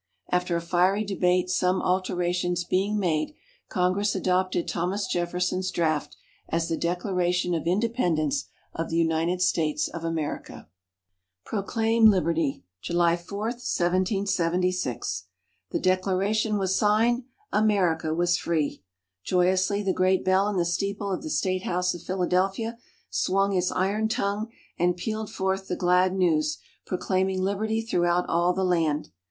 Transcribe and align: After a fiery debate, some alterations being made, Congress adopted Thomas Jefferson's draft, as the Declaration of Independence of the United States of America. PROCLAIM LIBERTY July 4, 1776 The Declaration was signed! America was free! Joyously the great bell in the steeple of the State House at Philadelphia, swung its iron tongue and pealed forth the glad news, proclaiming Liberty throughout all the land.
After 0.31 0.55
a 0.57 0.61
fiery 0.61 1.03
debate, 1.03 1.47
some 1.47 1.79
alterations 1.79 2.63
being 2.63 2.97
made, 2.97 3.35
Congress 3.69 4.15
adopted 4.15 4.67
Thomas 4.67 5.05
Jefferson's 5.05 5.69
draft, 5.69 6.17
as 6.49 6.67
the 6.67 6.75
Declaration 6.75 7.53
of 7.53 7.67
Independence 7.67 8.45
of 8.73 8.89
the 8.89 8.95
United 8.97 9.43
States 9.43 9.87
of 9.87 10.03
America. 10.03 10.67
PROCLAIM 11.45 12.07
LIBERTY 12.07 12.63
July 12.81 13.15
4, 13.15 13.37
1776 13.49 15.25
The 15.69 15.79
Declaration 15.79 16.57
was 16.57 16.75
signed! 16.75 17.25
America 17.51 18.11
was 18.11 18.39
free! 18.39 18.81
Joyously 19.23 19.83
the 19.83 19.93
great 19.93 20.25
bell 20.25 20.47
in 20.49 20.57
the 20.57 20.65
steeple 20.65 21.11
of 21.11 21.21
the 21.21 21.29
State 21.29 21.61
House 21.61 21.93
at 21.93 22.01
Philadelphia, 22.01 22.79
swung 23.11 23.55
its 23.55 23.71
iron 23.71 24.07
tongue 24.07 24.49
and 24.79 24.97
pealed 24.97 25.29
forth 25.31 25.67
the 25.67 25.75
glad 25.75 26.15
news, 26.15 26.57
proclaiming 26.87 27.43
Liberty 27.43 27.83
throughout 27.83 28.27
all 28.27 28.51
the 28.51 28.63
land. 28.65 29.09